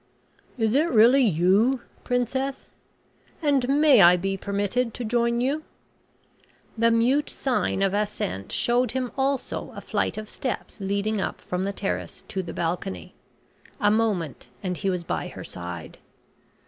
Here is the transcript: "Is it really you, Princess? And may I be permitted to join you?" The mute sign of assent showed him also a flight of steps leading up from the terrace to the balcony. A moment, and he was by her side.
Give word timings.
"Is 0.57 0.73
it 0.73 0.89
really 0.89 1.21
you, 1.21 1.81
Princess? 2.03 2.71
And 3.39 3.69
may 3.69 4.01
I 4.01 4.17
be 4.17 4.35
permitted 4.35 4.95
to 4.95 5.03
join 5.05 5.41
you?" 5.41 5.63
The 6.75 6.89
mute 6.89 7.29
sign 7.29 7.83
of 7.83 7.93
assent 7.93 8.51
showed 8.51 8.93
him 8.93 9.11
also 9.15 9.69
a 9.75 9.79
flight 9.79 10.17
of 10.17 10.27
steps 10.27 10.79
leading 10.79 11.21
up 11.21 11.39
from 11.39 11.65
the 11.65 11.71
terrace 11.71 12.23
to 12.29 12.41
the 12.41 12.51
balcony. 12.51 13.13
A 13.79 13.91
moment, 13.91 14.49
and 14.63 14.75
he 14.75 14.89
was 14.89 15.03
by 15.03 15.27
her 15.27 15.43
side. 15.43 15.99